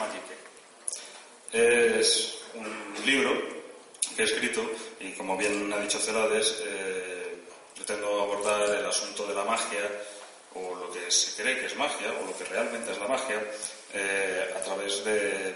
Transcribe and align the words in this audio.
Magique. 0.00 0.36
Es 1.52 2.38
un 2.54 3.04
libro 3.04 3.36
que 4.16 4.22
he 4.22 4.24
escrito 4.24 4.62
y, 4.98 5.12
como 5.12 5.36
bien 5.36 5.70
ha 5.72 5.78
dicho 5.78 5.98
Celades, 5.98 6.62
eh, 6.64 7.36
pretendo 7.74 8.22
abordar 8.22 8.62
el 8.62 8.86
asunto 8.86 9.26
de 9.26 9.34
la 9.34 9.44
magia 9.44 9.84
o 10.54 10.74
lo 10.74 10.90
que 10.90 11.10
se 11.10 11.40
cree 11.40 11.60
que 11.60 11.66
es 11.66 11.76
magia 11.76 12.12
o 12.20 12.26
lo 12.26 12.36
que 12.36 12.44
realmente 12.44 12.92
es 12.92 12.98
la 12.98 13.08
magia 13.08 13.42
eh, 13.92 14.54
a 14.56 14.60
través 14.60 15.04
de 15.04 15.48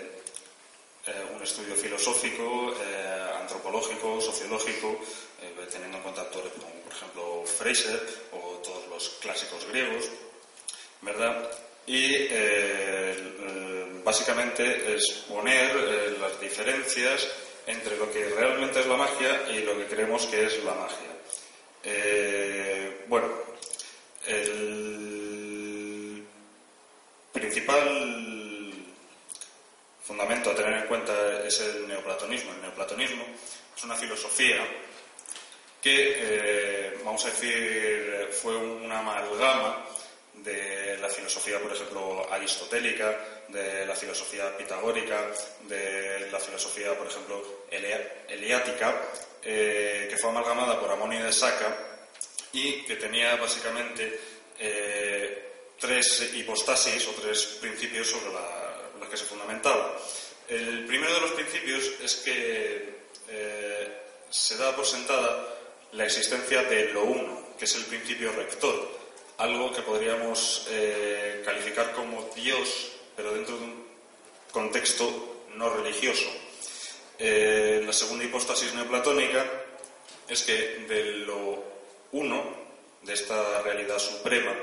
eh, 1.06 1.24
un 1.34 1.42
estudio 1.42 1.74
filosófico, 1.74 2.74
eh, 2.84 3.30
antropológico, 3.40 4.20
sociológico, 4.20 5.00
teniendo 5.70 5.96
en 5.98 6.02
cuenta 6.02 6.20
autores 6.20 6.52
como 6.52 6.72
por 6.84 6.92
ejemplo 6.92 7.44
Fraser 7.46 8.00
o 8.32 8.60
todos 8.62 8.86
los 8.88 9.08
clásicos 9.20 9.66
griegos, 9.66 10.04
¿verdad? 11.00 11.50
Y 11.86 12.28
básicamente 14.02 14.94
es 14.94 15.24
poner 15.28 15.74
las 16.20 16.40
diferencias 16.40 17.28
entre 17.66 17.96
lo 17.96 18.10
que 18.10 18.24
realmente 18.30 18.80
es 18.80 18.86
la 18.86 18.96
magia 18.96 19.50
y 19.50 19.60
lo 19.60 19.76
que 19.78 19.86
creemos 19.86 20.26
que 20.26 20.44
es 20.44 20.62
la 20.64 20.74
magia. 20.74 21.10
bueno, 23.08 23.28
el 24.26 26.24
principal 27.32 28.24
fundamento 30.02 30.50
a 30.50 30.54
tener 30.54 30.74
en 30.74 30.86
cuenta 30.86 31.46
es 31.46 31.60
el 31.60 31.88
neoplatonismo. 31.88 32.52
El 32.52 32.62
neoplatonismo 32.62 33.24
es 33.76 33.84
una 33.84 33.96
filosofía 33.96 34.66
que, 35.82 36.14
eh, 36.16 36.98
vamos 37.04 37.24
a 37.24 37.30
decir, 37.30 38.28
fue 38.32 38.56
una 38.56 39.00
amalgama 39.00 39.84
de 40.44 40.98
la 40.98 41.08
filosofía, 41.08 41.58
por 41.58 41.72
ejemplo, 41.72 42.30
aristotélica, 42.30 43.18
de 43.48 43.86
la 43.86 43.96
filosofía 43.96 44.56
pitagórica, 44.56 45.32
de 45.62 46.28
la 46.30 46.38
filosofía, 46.38 46.96
por 46.96 47.06
ejemplo, 47.06 47.64
eliática, 48.28 48.94
eh, 49.42 50.06
que 50.10 50.16
fue 50.18 50.30
amalgamada 50.30 50.78
por 50.78 50.90
Amonio 50.90 51.24
de 51.24 51.32
Saca 51.32 51.76
y 52.52 52.82
que 52.82 52.96
tenía 52.96 53.36
básicamente 53.36 54.20
eh, 54.58 55.52
tres 55.78 56.30
hipostasis 56.34 57.08
o 57.08 57.12
tres 57.12 57.58
principios 57.60 58.08
sobre 58.08 58.32
los 59.00 59.08
que 59.08 59.16
se 59.16 59.24
fundamentaba. 59.24 59.98
El 60.48 60.84
primero 60.84 61.14
de 61.14 61.20
los 61.20 61.32
principios 61.32 61.84
es 62.02 62.16
que 62.16 62.94
eh, 63.28 63.88
se 64.28 64.56
da 64.56 64.76
por 64.76 64.84
sentada 64.84 65.56
la 65.92 66.04
existencia 66.04 66.62
de 66.64 66.92
lo 66.92 67.04
uno, 67.04 67.54
que 67.58 67.64
es 67.64 67.74
el 67.76 67.84
principio 67.84 68.32
rector, 68.32 69.03
algo 69.38 69.72
que 69.72 69.82
podríamos 69.82 70.66
eh, 70.70 71.42
calificar 71.44 71.92
como 71.92 72.30
Dios, 72.34 72.92
pero 73.16 73.34
dentro 73.34 73.56
de 73.56 73.64
un 73.64 73.84
contexto 74.52 75.44
no 75.54 75.70
religioso. 75.70 76.30
la 77.18 77.92
segunda 77.92 78.24
hipostasis 78.24 78.74
neoplatónica 78.74 79.44
es 80.28 80.42
que 80.42 80.84
de 80.88 81.04
lo 81.26 81.62
uno, 82.12 82.42
de 83.02 83.12
esta 83.12 83.62
realidad 83.62 83.98
suprema, 83.98 84.54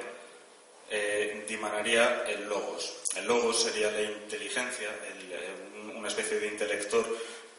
eh, 0.90 1.46
dimanaría 1.48 2.26
el 2.28 2.50
logos. 2.50 2.98
El 3.16 3.26
logos 3.26 3.64
sería 3.64 3.92
la 3.92 4.02
inteligencia, 4.02 4.90
eh, 4.90 5.96
una 5.96 6.08
especie 6.08 6.40
de 6.40 6.48
intelector 6.48 7.06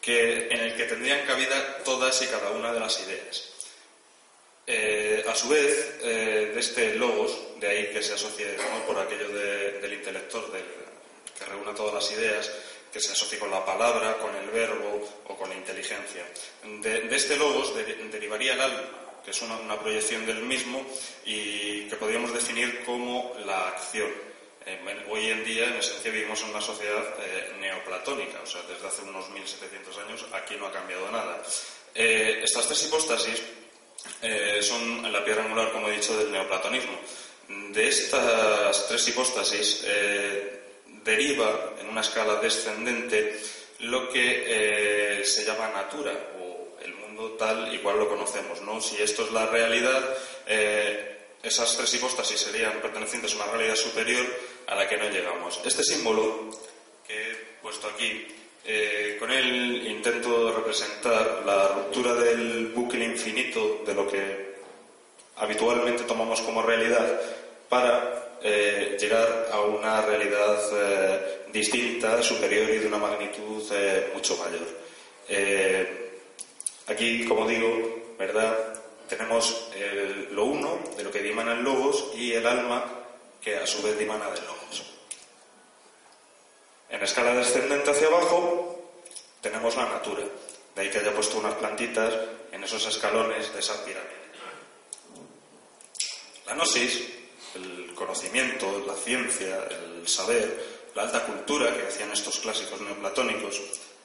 que, 0.00 0.48
en 0.48 0.60
el 0.60 0.76
que 0.76 0.84
tendrían 0.84 1.26
cabida 1.26 1.78
todas 1.84 2.20
y 2.22 2.26
cada 2.26 2.50
una 2.50 2.72
de 2.72 2.80
las 2.80 3.00
ideas. 3.00 3.51
Eh, 4.66 5.24
a 5.28 5.34
su 5.34 5.48
vez, 5.48 6.00
de 6.02 6.58
este 6.58 6.94
logos, 6.94 7.58
de 7.60 7.68
ahí 7.68 7.86
que 7.92 8.02
se 8.02 8.14
asocie 8.14 8.46
por 8.86 8.98
aquello 8.98 9.28
del 9.28 9.92
intelector, 9.92 10.50
que 10.50 11.44
reúna 11.44 11.74
todas 11.74 11.94
las 11.94 12.12
ideas, 12.12 12.50
que 12.92 13.00
se 13.00 13.12
asocie 13.12 13.38
con 13.38 13.50
la 13.50 13.64
palabra, 13.64 14.18
con 14.18 14.34
el 14.36 14.50
verbo 14.50 15.08
o 15.28 15.36
con 15.36 15.48
la 15.48 15.56
inteligencia. 15.56 16.24
De, 16.82 17.08
este 17.16 17.36
logos 17.36 17.74
derivaría 17.74 18.52
el 18.52 18.60
alma, 18.60 18.84
que 19.24 19.30
es 19.30 19.42
una, 19.42 19.78
proyección 19.80 20.26
del 20.26 20.42
mismo 20.42 20.84
y 21.24 21.88
que 21.88 21.96
podríamos 21.96 22.34
definir 22.34 22.84
como 22.84 23.34
la 23.46 23.68
acción. 23.68 24.10
Eh, 24.66 25.04
hoy 25.08 25.30
en 25.30 25.44
día, 25.44 25.66
en 25.68 25.76
esencia, 25.76 26.12
vivimos 26.12 26.40
en 26.42 26.50
una 26.50 26.60
sociedad 26.60 27.02
eh, 27.20 27.56
neoplatónica, 27.60 28.40
o 28.42 28.46
sea, 28.46 28.62
desde 28.62 28.86
hace 28.86 29.02
unos 29.02 29.28
1700 29.30 29.98
años 29.98 30.26
aquí 30.32 30.54
no 30.56 30.66
ha 30.66 30.72
cambiado 30.72 31.10
nada. 31.10 31.42
Eh, 31.94 32.40
estas 32.44 32.66
tres 32.66 32.84
hipóstasis 32.84 33.42
son 34.62 35.12
la 35.12 35.24
piedra 35.24 35.44
angular, 35.44 35.72
como 35.72 35.88
he 35.88 35.96
dicho, 35.96 36.16
del 36.16 36.32
neoplatonismo. 36.32 36.98
De 37.70 37.88
estas 37.88 38.86
tres 38.88 39.08
hipóstasis 39.08 39.84
deriva, 41.04 41.74
en 41.80 41.88
una 41.88 42.00
escala 42.00 42.36
descendente, 42.36 43.40
lo 43.80 44.08
que 44.10 45.22
se 45.24 45.44
llama 45.44 45.68
natura 45.68 46.12
tal 47.30 47.74
y 47.74 47.78
cual 47.78 47.98
lo 47.98 48.08
conocemos. 48.08 48.60
¿no? 48.62 48.80
Si 48.80 49.00
esto 49.02 49.24
es 49.24 49.32
la 49.32 49.46
realidad, 49.46 50.16
eh, 50.46 51.18
esas 51.42 51.76
tres 51.76 51.94
hipóstasis 51.94 52.40
serían 52.40 52.80
pertenecientes 52.80 53.32
a 53.32 53.36
una 53.36 53.46
realidad 53.46 53.76
superior 53.76 54.26
a 54.66 54.74
la 54.74 54.88
que 54.88 54.96
no 54.96 55.08
llegamos. 55.08 55.60
Este 55.64 55.82
símbolo 55.82 56.50
que 57.06 57.30
he 57.30 57.34
puesto 57.60 57.88
aquí, 57.88 58.28
eh, 58.64 59.16
con 59.18 59.30
él 59.30 59.86
intento 59.86 60.52
representar 60.52 61.42
la 61.44 61.68
ruptura 61.68 62.14
del 62.14 62.68
bucle 62.68 63.04
infinito 63.04 63.82
de 63.84 63.94
lo 63.94 64.06
que 64.08 64.52
habitualmente 65.36 66.04
tomamos 66.04 66.40
como 66.42 66.62
realidad 66.62 67.20
para 67.68 68.38
eh, 68.42 68.96
llegar 69.00 69.48
a 69.50 69.60
una 69.60 70.02
realidad 70.02 70.58
distinta, 71.52 72.22
superior 72.22 72.70
y 72.70 72.78
de 72.78 72.86
una 72.86 72.98
magnitud 72.98 73.62
mucho 74.14 74.36
mayor. 74.36 74.66
Aquí, 76.86 77.24
como 77.26 77.46
digo, 77.46 78.14
¿verdad? 78.18 78.80
Tenemos 79.08 79.70
lo 80.30 80.44
uno 80.44 80.78
de 80.96 81.04
lo 81.04 81.10
que 81.10 81.22
dimana 81.22 81.52
el 81.52 81.62
logos 81.62 82.10
y 82.16 82.32
el 82.32 82.46
alma 82.46 82.84
que 83.40 83.56
a 83.56 83.66
su 83.66 83.82
vez 83.82 83.98
dimana 83.98 84.30
del 84.30 84.44
logos. 84.44 84.91
En 86.92 87.02
escala 87.02 87.34
descendente 87.34 87.90
hacia 87.90 88.06
abajo 88.06 88.92
tenemos 89.40 89.74
la 89.76 89.86
natura. 89.86 90.24
De 90.74 90.82
ahí 90.82 90.90
que 90.90 90.98
haya 90.98 91.14
puesto 91.14 91.38
unas 91.38 91.54
plantitas 91.54 92.12
en 92.52 92.62
esos 92.62 92.86
escalones 92.86 93.52
de 93.52 93.60
esa 93.60 93.82
pirámide. 93.82 94.12
La 96.46 96.54
gnosis, 96.54 97.08
el 97.54 97.94
conocimiento, 97.94 98.84
la 98.86 98.94
ciencia, 98.94 99.66
el 99.70 100.06
saber, 100.06 100.62
la 100.94 101.04
alta 101.04 101.24
cultura 101.24 101.74
que 101.74 101.84
decían 101.84 102.12
estos 102.12 102.38
clásicos 102.40 102.80
neoplatónicos, 102.82 103.60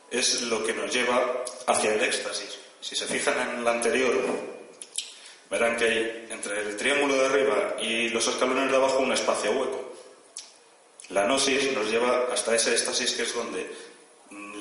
es 0.09 0.43
lo 0.43 0.63
que 0.63 0.73
nos 0.73 0.91
lleva 0.93 1.43
hacia 1.65 1.93
el 1.93 2.01
éxtasis, 2.01 2.57
si 2.79 2.95
se 2.95 3.05
fijan 3.05 3.57
en 3.57 3.65
la 3.65 3.71
anterior, 3.71 4.13
verán 5.49 5.75
que 5.75 5.83
hay 5.83 6.27
entre 6.29 6.61
el 6.61 6.77
triángulo 6.77 7.15
de 7.15 7.25
arriba 7.25 7.75
y 7.81 8.09
los 8.09 8.25
escalones 8.27 8.71
de 8.71 8.77
abajo 8.77 8.99
un 8.99 9.11
espacio 9.11 9.51
hueco. 9.51 9.86
La 11.09 11.23
gnosis 11.23 11.71
nos 11.71 11.89
lleva 11.89 12.27
hasta 12.33 12.55
ese 12.55 12.73
éxtasis 12.73 13.13
que 13.13 13.23
es 13.23 13.33
donde 13.33 13.65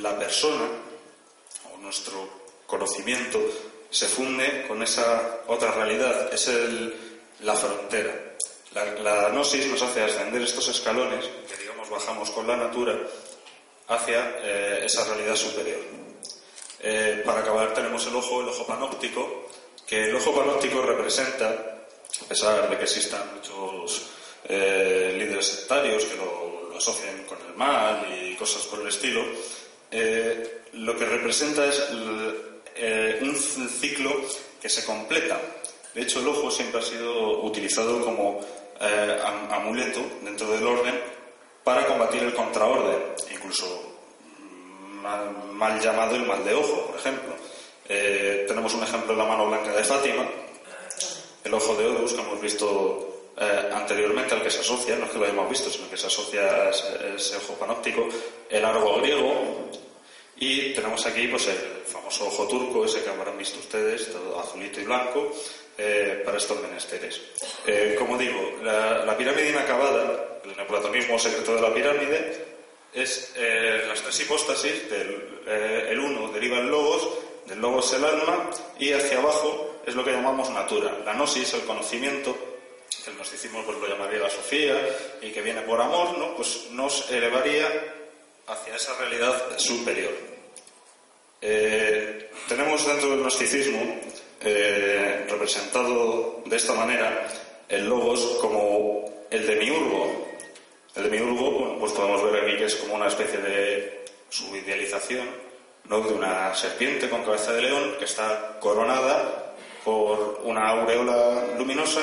la 0.00 0.16
persona 0.16 0.68
o 1.74 1.78
nuestro 1.78 2.28
conocimiento 2.66 3.40
se 3.90 4.06
funde 4.06 4.64
con 4.68 4.82
esa 4.82 5.40
otra 5.48 5.72
realidad, 5.72 6.32
es 6.32 6.50
la 7.40 7.54
frontera. 7.54 8.14
La, 8.74 9.30
gnosis 9.30 9.66
nos 9.66 9.82
hace 9.82 10.02
ascender 10.02 10.42
estos 10.42 10.68
escalones, 10.68 11.24
que 11.48 11.56
digamos 11.56 11.90
bajamos 11.90 12.30
con 12.30 12.46
la 12.46 12.56
natura, 12.56 12.96
hacia 13.88 14.38
eh, 14.42 14.82
esa 14.84 15.04
realidad 15.04 15.34
superior. 15.34 15.80
Eh, 16.80 17.22
para 17.24 17.40
acabar 17.40 17.74
tenemos 17.74 18.06
el 18.06 18.14
ojo, 18.14 18.42
el 18.42 18.48
ojo 18.48 18.66
panóptico, 18.66 19.48
que 19.86 20.04
el 20.04 20.16
ojo 20.16 20.34
panóptico 20.34 20.82
representa, 20.82 21.46
a 21.48 22.24
pesar 22.28 22.68
de 22.68 22.76
que 22.76 22.84
existan 22.84 23.34
muchos 23.34 24.10
eh, 24.48 25.14
líderes 25.18 25.46
sectarios 25.46 26.04
que 26.04 26.16
lo, 26.16 26.76
asocian 26.76 27.24
con 27.24 27.38
el 27.48 27.56
mal 27.56 28.06
y 28.12 28.34
cosas 28.36 28.62
por 28.66 28.80
el 28.80 28.88
estilo, 28.88 29.24
eh, 29.90 30.60
lo 30.74 30.94
que 30.96 31.06
representa 31.06 31.64
es 31.64 31.82
un 33.22 33.34
ciclo 33.68 34.10
que 34.60 34.68
se 34.68 34.84
completa. 34.84 35.40
De 35.94 36.02
hecho, 36.02 36.20
el 36.20 36.28
ojo 36.28 36.50
siempre 36.50 36.80
ha 36.80 36.84
sido 36.84 37.42
utilizado 37.42 38.04
como 38.04 38.40
amuleto 39.50 40.00
dentro 40.22 40.50
del 40.52 40.66
orden 40.66 41.00
para 41.64 41.86
combatir 41.86 42.22
el 42.22 42.34
contraorden, 42.34 42.98
incluso 43.32 43.96
mal, 45.52 45.80
llamado 45.80 46.16
el 46.16 46.26
mal 46.26 46.44
de 46.44 46.54
ojo, 46.54 46.86
por 46.86 46.96
ejemplo. 47.00 47.34
Eh, 47.88 48.44
tenemos 48.46 48.74
un 48.74 48.82
ejemplo 48.82 49.12
en 49.12 49.18
la 49.18 49.24
mano 49.24 49.48
blanca 49.48 49.72
de 49.72 49.84
Fátima, 49.84 50.28
el 51.44 51.54
ojo 51.54 51.74
de 51.74 51.86
Horus, 51.86 52.12
que 52.12 52.20
hemos 52.20 52.40
visto 52.40 53.15
eh, 53.38 53.70
anteriormente, 53.72 54.34
al 54.34 54.42
que 54.42 54.50
se 54.50 54.60
asocia, 54.60 54.96
no 54.96 55.06
es 55.06 55.10
que 55.10 55.18
lo 55.18 55.24
hayamos 55.24 55.50
visto, 55.50 55.70
sino 55.70 55.90
que 55.90 55.96
se 55.96 56.06
asocia 56.06 56.42
a 56.42 56.70
ese, 56.70 57.36
ojo 57.36 57.54
panóptico, 57.54 58.08
el 58.48 58.64
árbol 58.64 59.00
griego, 59.02 59.70
y 60.38 60.72
tenemos 60.74 61.04
aquí 61.06 61.28
pues, 61.28 61.48
el 61.48 61.84
famoso 61.86 62.26
ojo 62.26 62.46
turco, 62.46 62.84
ese 62.84 63.02
que 63.02 63.10
habrán 63.10 63.38
visto 63.38 63.58
ustedes, 63.58 64.12
todo 64.12 64.38
azulito 64.40 64.80
y 64.80 64.84
blanco, 64.84 65.32
eh, 65.78 66.22
para 66.24 66.38
estos 66.38 66.60
menesteres. 66.62 67.20
como 67.98 68.16
digo, 68.16 68.58
la, 68.62 69.04
la, 69.04 69.16
pirámide 69.16 69.50
inacabada, 69.50 70.40
el 70.44 70.56
neoplatonismo 70.56 71.18
secreto 71.18 71.54
de 71.54 71.60
la 71.60 71.74
pirámide, 71.74 72.46
es 72.96 73.34
eh, 73.36 73.84
las 73.86 74.00
tres 74.00 74.20
hipóstasis, 74.20 74.90
del, 74.90 75.40
eh, 75.46 75.88
el 75.90 76.00
uno 76.00 76.32
deriva 76.32 76.58
el 76.58 76.68
logos, 76.68 77.08
del 77.46 77.60
logos 77.60 77.92
el 77.92 78.04
alma, 78.04 78.50
y 78.78 78.92
hacia 78.92 79.18
abajo 79.18 79.82
es 79.86 79.94
lo 79.94 80.02
que 80.02 80.12
llamamos 80.12 80.48
natura. 80.50 80.98
La 81.04 81.12
gnosis, 81.12 81.52
el 81.54 81.64
conocimiento, 81.64 82.34
el 83.06 83.14
gnosticismo 83.14 83.62
pues, 83.64 83.78
lo 83.78 83.88
llamaría 83.88 84.20
la 84.20 84.30
sofía, 84.30 84.76
y 85.20 85.30
que 85.30 85.42
viene 85.42 85.62
por 85.62 85.80
amor, 85.80 86.18
¿no? 86.18 86.34
pues 86.34 86.68
nos 86.70 87.10
elevaría 87.10 87.66
hacia 88.46 88.76
esa 88.76 88.96
realidad 88.98 89.58
superior. 89.58 90.12
Eh, 91.40 92.30
tenemos 92.48 92.86
dentro 92.86 93.10
del 93.10 93.20
gnosticismo 93.20 94.00
representado 95.28 96.42
de 96.44 96.56
esta 96.56 96.72
manera 96.74 97.26
el 97.68 97.88
logos 97.88 98.38
como 98.40 99.26
el 99.30 99.46
demiurgo, 99.46 100.28
el 100.94 101.10
demiurgo, 101.10 101.78
pues 101.80 101.92
podemos 101.92 102.22
ver 102.24 102.44
aquí 102.44 102.56
que 102.56 102.64
es 102.66 102.76
como 102.76 102.94
una 102.94 103.08
especie 103.08 103.38
de 103.38 104.04
subidealización 104.30 105.28
¿no? 105.84 106.00
de 106.00 106.14
una 106.14 106.54
serpiente 106.54 107.08
con 107.08 107.24
cabeza 107.24 107.52
de 107.52 107.62
león 107.62 107.96
que 107.98 108.04
está 108.04 108.58
coronada 108.60 109.54
por 109.84 110.40
una 110.44 110.68
aureola 110.68 111.44
luminosa 111.58 112.02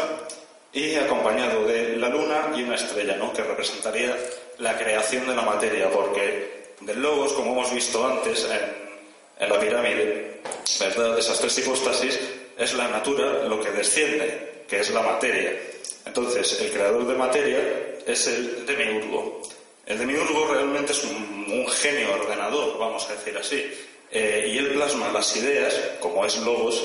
y 0.73 0.95
acompañado 0.95 1.65
de 1.65 1.95
la 1.97 2.09
luna 2.09 2.51
y 2.55 2.63
una 2.63 2.75
estrella, 2.75 3.15
¿no? 3.15 3.31
que 3.31 3.43
representaría 3.43 4.17
la 4.57 4.77
creación 4.77 5.27
de 5.27 5.35
la 5.35 5.43
materia, 5.43 5.89
porque 5.91 6.73
del 6.81 7.01
logos, 7.01 7.33
como 7.33 7.51
hemos 7.51 7.71
visto 7.73 8.05
antes 8.05 8.47
en, 9.39 9.49
la 9.49 9.59
pirámide, 9.59 10.41
¿verdad? 10.79 11.19
esas 11.19 11.39
tres 11.39 11.57
hipóstasis, 11.59 12.19
es 12.57 12.73
la 12.73 12.87
natura 12.87 13.43
lo 13.43 13.61
que 13.61 13.71
desciende, 13.71 14.63
que 14.67 14.79
es 14.79 14.89
la 14.91 15.01
materia. 15.01 15.53
Entonces, 16.05 16.59
el 16.59 16.71
creador 16.71 17.05
de 17.05 17.15
materia 17.15 17.59
es 18.05 18.27
el 18.27 18.65
demiurgo. 18.65 19.41
El 19.85 19.99
demiurgo 19.99 20.47
realmente 20.53 20.93
es 20.93 21.03
un, 21.03 21.67
genio 21.67 22.13
ordenador, 22.13 22.77
vamos 22.79 23.07
a 23.09 23.13
decir 23.13 23.37
así, 23.37 23.71
eh, 24.11 24.49
y 24.51 24.57
él 24.57 24.71
plasma 24.73 25.11
las 25.11 25.35
ideas, 25.35 25.79
como 25.99 26.25
es 26.25 26.37
logos, 26.37 26.83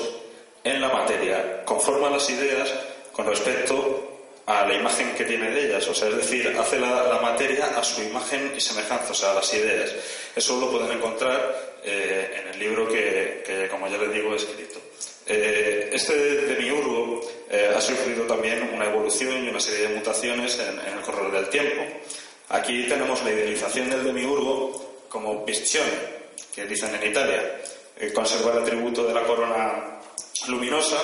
en 0.63 0.81
la 0.81 0.89
materia, 0.89 1.63
conforma 1.65 2.09
las 2.09 2.29
ideas 2.29 2.71
con 3.19 3.27
respecto 3.27 4.21
a 4.45 4.65
la 4.65 4.75
imagen 4.75 5.13
que 5.13 5.25
tiene 5.25 5.51
de 5.51 5.65
ellas, 5.65 5.85
o 5.89 5.93
sea, 5.93 6.07
es 6.07 6.15
decir, 6.15 6.55
hace 6.57 6.79
la, 6.79 7.19
materia 7.21 7.65
a 7.77 7.83
su 7.83 8.01
imagen 8.01 8.53
y 8.55 8.61
semejanza, 8.61 9.11
o 9.11 9.13
sea, 9.13 9.31
a 9.31 9.33
las 9.33 9.53
ideas. 9.53 9.93
Eso 10.33 10.57
lo 10.57 10.71
pueden 10.71 10.97
encontrar 10.97 11.75
eh, 11.83 12.39
en 12.39 12.53
el 12.53 12.57
libro 12.57 12.87
que, 12.87 13.67
como 13.69 13.89
ya 13.89 13.97
les 13.97 14.13
digo, 14.13 14.31
he 14.31 14.37
escrito. 14.37 14.79
Eh, 15.27 15.89
este 15.91 16.13
demiurgo 16.13 17.19
eh, 17.51 17.73
ha 17.75 17.81
sufrido 17.81 18.23
también 18.23 18.71
una 18.73 18.85
evolución 18.85 19.43
y 19.43 19.49
una 19.49 19.59
serie 19.59 19.89
de 19.89 19.95
mutaciones 19.95 20.57
en, 20.59 20.79
el 20.79 21.01
correr 21.01 21.29
del 21.29 21.49
tiempo. 21.49 21.81
Aquí 22.47 22.87
tenemos 22.87 23.21
la 23.25 23.31
idealización 23.31 23.89
del 23.89 24.05
demiurgo 24.05 25.03
como 25.09 25.43
visione, 25.43 25.91
que 26.55 26.65
dicen 26.65 26.95
en 26.95 27.11
Italia. 27.11 27.59
Eh, 27.99 28.13
conserva 28.13 28.53
el 28.53 28.59
atributo 28.59 29.03
de 29.03 29.13
la 29.13 29.23
corona 29.23 29.99
luminosa, 30.47 30.97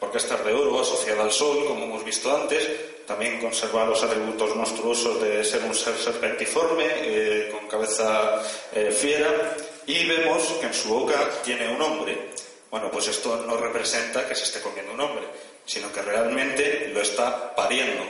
porque 0.00 0.18
esta 0.18 0.34
es 0.36 0.44
de 0.44 0.54
oro 0.54 0.80
asociada 0.80 1.22
al 1.22 1.30
sol, 1.30 1.66
como 1.68 1.84
hemos 1.84 2.04
visto 2.04 2.34
antes. 2.34 2.66
También 3.06 3.38
conserva 3.38 3.84
los 3.84 4.02
atributos 4.02 4.56
monstruosos 4.56 5.20
de 5.20 5.44
ser 5.44 5.62
un 5.62 5.74
ser 5.74 5.96
serpentiforme, 5.96 7.50
con 7.52 7.68
cabeza 7.68 8.42
fiera. 8.90 9.56
Y 9.86 10.06
vemos 10.06 10.44
que 10.60 10.66
en 10.66 10.74
su 10.74 10.88
boca 10.88 11.28
tiene 11.44 11.68
un 11.68 11.82
hombre, 11.82 12.30
bueno, 12.70 12.90
pues 12.90 13.08
esto 13.08 13.44
no 13.46 13.56
representa 13.56 14.26
que 14.28 14.34
se 14.34 14.44
esté 14.44 14.60
comiendo 14.60 14.92
un 14.92 15.00
hombre, 15.00 15.24
sino 15.66 15.92
que 15.92 16.00
realmente 16.02 16.90
lo 16.94 17.00
está 17.02 17.54
pariendo. 17.54 18.04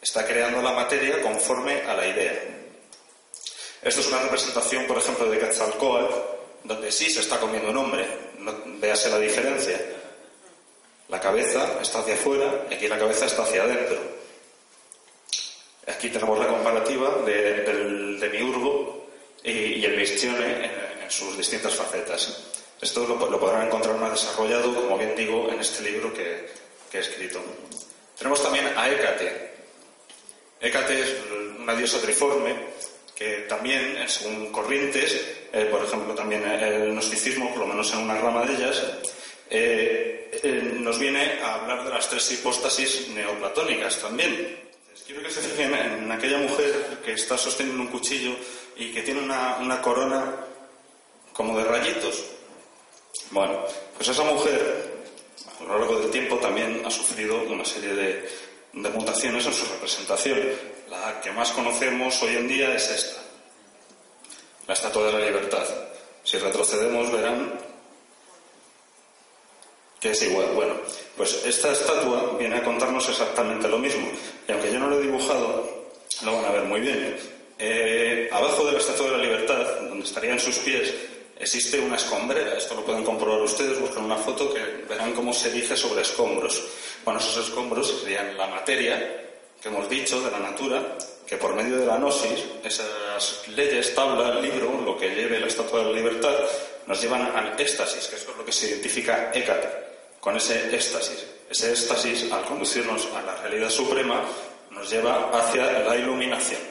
Está 0.00 0.26
creando 0.26 0.62
la 0.62 0.72
materia 0.72 1.20
conforme 1.20 1.82
a 1.82 1.94
la 1.94 2.06
idea. 2.06 2.32
Esto 3.82 4.00
es 4.00 4.06
una 4.08 4.22
representación, 4.22 4.86
por 4.86 4.96
ejemplo, 4.96 5.30
de 5.30 5.38
Quetzalcoatl, 5.38 6.14
donde 6.64 6.90
sí 6.90 7.10
se 7.10 7.20
está 7.20 7.38
comiendo 7.38 7.70
un 7.70 7.76
hombre. 7.76 8.06
véase 8.80 9.10
la 9.10 9.18
diferencia. 9.18 9.78
La 11.08 11.20
cabeza 11.20 11.78
está 11.82 12.00
hacia 12.00 12.14
afuera 12.14 12.66
y 12.70 12.74
aquí 12.74 12.88
la 12.88 12.98
cabeza 12.98 13.26
está 13.26 13.42
hacia 13.42 13.62
adentro. 13.62 13.98
Aquí 15.86 16.08
tenemos 16.08 16.38
la 16.38 16.46
comparativa 16.46 17.18
del 17.26 18.18
demiurgo 18.18 19.06
y, 19.42 19.84
el 19.84 19.96
Vistione 19.96 20.70
en 21.02 21.10
sus 21.10 21.36
distintas 21.36 21.74
facetas. 21.74 22.54
Esto 22.80 23.06
lo, 23.06 23.38
podrán 23.38 23.66
encontrar 23.66 23.96
más 23.96 24.12
desarrollado, 24.12 24.74
como 24.74 24.98
bien 24.98 25.14
digo, 25.14 25.48
en 25.50 25.60
este 25.60 25.82
libro 25.82 26.12
que, 26.12 26.48
he 26.92 26.98
escrito. 26.98 27.42
Tenemos 28.16 28.42
también 28.42 28.66
a 28.76 28.88
Hécate. 28.88 29.50
Hécate 30.60 31.00
es 31.00 31.16
una 31.58 31.74
diosa 31.74 32.00
triforme 32.00 32.54
que 33.14 33.46
también, 33.48 34.08
según 34.08 34.52
corrientes, 34.52 35.20
eh, 35.52 35.66
por 35.70 35.84
ejemplo, 35.84 36.14
también 36.14 36.44
el 36.44 36.92
gnosticismo, 36.92 37.50
por 37.50 37.58
lo 37.58 37.66
menos 37.66 37.92
en 37.92 37.98
una 37.98 38.18
rama 38.18 38.44
de 38.44 38.54
ellas, 38.54 38.82
eh, 39.50 40.13
eh, 40.42 40.78
nos 40.80 40.98
viene 40.98 41.40
a 41.40 41.54
hablar 41.54 41.84
de 41.84 41.90
las 41.90 42.08
tres 42.08 42.30
hipóstasis 42.32 43.08
neoplatónicas 43.08 43.98
también. 44.00 44.64
Quiero 45.06 45.22
que 45.22 45.30
se 45.30 45.42
fijen 45.42 45.74
en 45.74 46.10
aquella 46.10 46.38
mujer 46.38 47.00
que 47.04 47.12
está 47.12 47.36
sosteniendo 47.36 47.82
un 47.82 47.88
cuchillo 47.88 48.34
y 48.76 48.90
que 48.92 49.02
tiene 49.02 49.20
una, 49.20 49.58
una 49.58 49.82
corona 49.82 50.34
como 51.32 51.58
de 51.58 51.64
rayitos. 51.64 52.24
Bueno, 53.30 53.64
pues 53.96 54.08
esa 54.08 54.24
mujer 54.24 54.94
a 55.60 55.64
lo 55.64 55.78
largo 55.78 55.98
del 55.98 56.10
tiempo 56.10 56.36
también 56.36 56.82
ha 56.84 56.90
sufrido 56.90 57.42
una 57.42 57.64
serie 57.64 57.94
de, 57.94 58.28
mutaciones 58.72 59.46
en 59.46 59.52
su 59.52 59.66
representación. 59.66 60.38
La 60.90 61.20
que 61.20 61.32
más 61.32 61.50
conocemos 61.52 62.22
hoy 62.22 62.36
en 62.36 62.48
día 62.48 62.74
es 62.74 62.90
esta, 62.90 63.22
la 64.66 64.74
Estatua 64.74 65.06
de 65.06 65.12
la 65.12 65.26
Libertad. 65.26 65.66
Si 66.22 66.38
retrocedemos 66.38 67.10
verán 67.12 67.52
que 70.04 70.10
es 70.10 70.22
igual. 70.22 70.48
Bueno, 70.54 70.74
pues 71.16 71.46
esta 71.46 71.72
estatua 71.72 72.36
viene 72.38 72.56
a 72.56 72.62
contarnos 72.62 73.08
exactamente 73.08 73.66
lo 73.66 73.78
mismo. 73.78 74.06
Y 74.46 74.52
aunque 74.52 74.70
yo 74.70 74.78
no 74.78 74.90
lo 74.90 74.98
he 74.98 75.02
dibujado, 75.02 75.88
lo 76.22 76.36
van 76.36 76.44
a 76.44 76.50
ver 76.50 76.64
muy 76.64 76.80
bien. 76.80 77.16
Eh, 77.58 78.28
abajo 78.30 78.66
de 78.66 78.72
la 78.72 78.78
Estatua 78.80 79.06
de 79.06 79.16
la 79.16 79.22
Libertad, 79.24 79.64
donde 79.88 80.04
estarían 80.04 80.38
sus 80.38 80.58
pies, 80.58 80.92
existe 81.38 81.80
una 81.80 81.96
escombrera. 81.96 82.54
Esto 82.58 82.74
lo 82.74 82.84
pueden 82.84 83.02
comprobar 83.02 83.40
ustedes, 83.40 83.80
buscan 83.80 84.04
una 84.04 84.18
foto 84.18 84.52
que 84.52 84.60
verán 84.86 85.14
cómo 85.14 85.32
se 85.32 85.50
dice 85.50 85.74
sobre 85.74 86.02
escombros. 86.02 86.62
Bueno, 87.02 87.18
esos 87.18 87.48
escombros 87.48 88.02
serían 88.02 88.36
la 88.36 88.46
materia 88.48 89.24
que 89.62 89.68
hemos 89.68 89.88
dicho 89.88 90.20
de 90.20 90.30
la 90.30 90.38
natura, 90.38 90.82
que 91.26 91.38
por 91.38 91.54
medio 91.54 91.78
de 91.78 91.86
la 91.86 91.96
gnosis, 91.96 92.44
esas 92.62 93.48
leyes, 93.48 93.94
tabla, 93.94 94.38
libro, 94.38 94.82
lo 94.84 94.98
que 94.98 95.14
lleve 95.14 95.40
la 95.40 95.46
estatua 95.46 95.78
de 95.78 95.86
la 95.86 95.92
libertad, 95.92 96.34
nos 96.86 97.00
llevan 97.00 97.22
al 97.34 97.58
éxtasis, 97.58 98.06
que 98.08 98.16
eso 98.16 98.32
es 98.32 98.36
lo 98.36 98.44
que 98.44 98.52
se 98.52 98.68
identifica 98.68 99.30
Hécate, 99.32 99.93
con 100.24 100.34
ese 100.38 100.74
éxtasis. 100.74 101.26
Ese 101.50 101.70
éxtasis, 101.70 102.32
al 102.32 102.42
conducirnos 102.46 103.06
a 103.14 103.20
la 103.20 103.36
realidad 103.42 103.68
suprema, 103.68 104.24
nos 104.70 104.90
lleva 104.90 105.28
hacia 105.38 105.80
la 105.80 105.94
iluminación. 105.96 106.62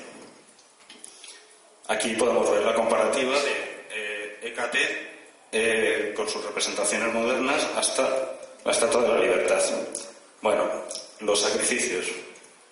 Aquí 1.88 2.16
podemos 2.16 2.50
ver 2.50 2.64
la 2.64 2.74
comparativa 2.74 3.36
de 3.36 4.40
Hécate 4.42 4.80
eh, 5.52 6.14
con 6.16 6.28
sus 6.28 6.44
representaciones 6.44 7.14
modernas 7.14 7.64
hasta 7.78 8.10
la 8.66 8.72
Estatua 8.72 9.04
de 9.04 9.10
la 9.10 9.20
Libertad. 9.20 9.62
Bueno, 10.42 10.64
los 11.20 11.40
sacrificios. 11.40 12.08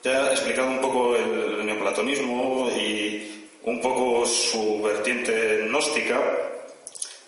Ya 0.03 0.31
he 0.31 0.33
explicado 0.33 0.67
un 0.67 0.81
poco 0.81 1.15
el 1.15 1.63
neoplatonismo 1.63 2.71
y 2.75 3.47
un 3.65 3.79
poco 3.79 4.25
su 4.25 4.81
vertiente 4.81 5.67
gnóstica. 5.67 6.19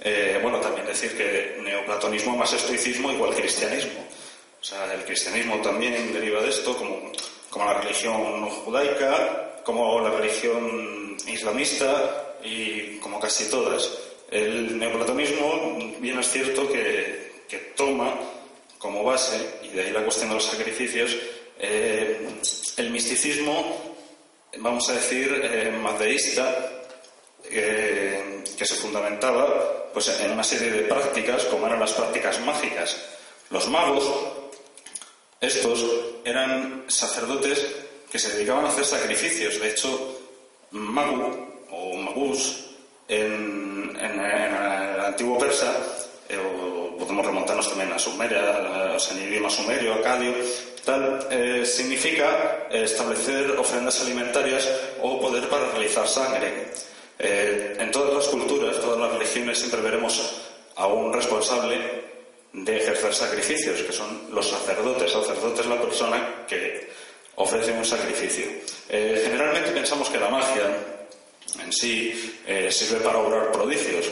Eh, 0.02 0.40
bueno, 0.42 0.60
también 0.60 0.86
decir 0.86 1.16
que 1.16 1.58
neoplatonismo 1.62 2.36
más 2.36 2.52
estoicismo 2.54 3.12
igual 3.12 3.34
cristianismo. 3.34 4.06
O 4.62 4.64
sea, 4.64 4.94
el 4.94 5.04
cristianismo 5.04 5.58
también 5.62 6.14
deriva 6.14 6.42
de 6.42 6.50
esto, 6.50 6.76
como, 6.78 7.12
como 7.50 7.66
la 7.66 7.82
religión 7.82 8.50
judaica, 8.50 9.62
como 9.64 10.00
la 10.02 10.10
religión 10.10 11.18
islamista 11.28 12.36
y 12.44 12.98
como 12.98 13.20
casi 13.20 13.50
todas. 13.50 13.92
El 14.30 14.78
neoplatonismo, 14.78 15.78
bien 16.00 16.20
es 16.20 16.32
cierto 16.32 16.68
que, 16.72 17.24
toma 17.76 18.14
como 18.78 19.04
base, 19.04 19.60
y 19.64 19.70
de 19.70 19.84
ahí 19.84 19.92
la 19.92 20.04
cuestión 20.04 20.30
de 20.30 20.36
los 20.36 20.44
sacrificios, 20.44 21.16
eh, 21.60 22.28
el 22.78 22.90
misticismo, 22.90 23.96
vamos 24.58 24.90
a 24.90 24.94
decir, 24.94 25.40
eh, 25.44 25.72
madeísta, 25.72 26.83
eh, 27.55 28.43
que 28.57 28.65
se 28.65 28.75
fundamentaba 28.75 29.91
pues, 29.93 30.07
en 30.19 30.31
una 30.31 30.43
serie 30.43 30.72
de 30.72 30.83
prácticas, 30.83 31.43
como 31.45 31.67
eran 31.67 31.79
las 31.79 31.93
prácticas 31.93 32.39
mágicas. 32.41 32.98
Los 33.50 33.69
magos, 33.69 34.10
estos, 35.39 35.86
eran 36.25 36.86
sacerdotes 36.88 37.65
que 38.12 38.19
se 38.19 38.33
dedicaban 38.33 38.65
a 38.65 38.69
hacer 38.69 38.86
sacrificios. 38.86 39.60
De 39.60 39.72
hecho, 39.72 40.19
magu 40.72 41.48
o 41.72 41.95
magus 41.95 42.69
en, 43.07 43.95
el 44.00 45.00
antiguo 45.01 45.38
persa 45.38 45.75
eh, 46.29 46.38
o 46.38 46.98
podemos 46.98 47.25
remontarnos 47.25 47.69
también 47.69 47.91
a 47.91 48.00
Sumeria, 48.00 48.93
o 48.95 49.00
sea, 49.00 49.17
en 49.17 49.27
idioma 49.27 49.50
sumerio, 49.50 49.95
acadio, 49.95 50.33
tal, 50.86 51.27
eh, 51.29 51.65
significa 51.65 52.67
establecer 52.72 53.51
ofrendas 53.57 54.01
alimentarias 54.01 54.69
o 55.01 55.19
poder 55.19 55.50
para 55.50 55.69
realizar 55.72 56.07
sangre. 56.07 56.72
En 57.20 57.91
todas 57.91 58.13
las 58.13 58.27
culturas, 58.27 58.79
todas 58.79 59.00
las 59.00 59.13
religiones, 59.13 59.60
siempre 59.60 59.82
veremos 59.82 60.22
a 60.75 60.88
un 60.88 61.13
responsable 61.13 61.79
de 62.51 62.77
ejercer 62.77 63.13
sacrificios, 63.13 63.82
que 63.82 63.91
son 63.91 64.27
los 64.32 64.50
sacerdotes. 64.50 65.12
Sacerdote 65.12 65.62
es 65.62 65.67
la 65.67 65.82
persona 65.82 66.46
que 66.48 66.89
ofrece 67.36 67.72
un 67.72 67.86
sacrificio. 67.86 68.46
generalmente 68.89 69.72
pensamos 69.72 70.10
que 70.10 70.20
la 70.20 70.29
magia 70.29 70.93
en 71.62 71.72
sí 71.72 72.39
eh, 72.46 72.72
sirve 72.72 73.00
para 73.00 73.20
obrar 73.20 73.51
prodigios, 73.51 74.10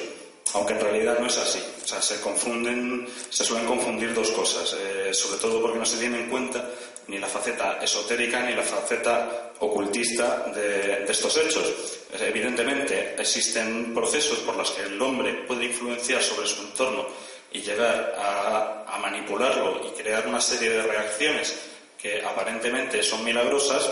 aunque 0.54 0.74
en 0.74 0.82
realidad 0.82 1.20
no 1.20 1.28
es 1.28 1.38
así. 1.38 1.62
O 1.84 1.88
sea, 1.88 2.02
se 2.02 2.20
confunden, 2.20 3.08
se 3.30 3.44
suelen 3.44 3.68
confundir 3.68 4.14
dos 4.14 4.32
cosas, 4.32 4.76
eh, 4.80 5.14
sobre 5.14 5.40
todo 5.40 5.62
porque 5.62 5.80
no 5.80 5.86
se 5.86 5.98
tiene 5.98 6.20
en 6.20 6.30
cuenta 6.30 6.70
ni 7.08 7.18
la 7.18 7.28
faceta 7.28 7.80
esotérica 7.82 8.42
ni 8.42 8.54
la 8.54 8.62
faceta 8.62 9.52
ocultista 9.60 10.52
de, 10.54 11.06
estos 11.08 11.36
hechos. 11.38 12.00
Evidentemente, 12.20 13.16
existen 13.18 13.94
procesos 13.94 14.40
por 14.40 14.56
los 14.56 14.72
que 14.72 14.84
el 14.84 15.02
hombre 15.02 15.34
puede 15.48 15.66
influenciar 15.66 16.22
sobre 16.22 16.48
su 16.48 16.62
entorno 16.62 17.08
y 17.52 17.62
llegar 17.62 18.16
a, 18.18 18.86
a 18.88 18.98
manipularlo 19.00 19.82
y 19.88 20.02
crear 20.02 20.28
una 20.28 20.40
serie 20.40 20.70
de 20.70 20.84
reacciones 20.84 21.56
que 22.02 22.22
aparentemente 22.24 23.04
son 23.04 23.24
milagrosas, 23.24 23.90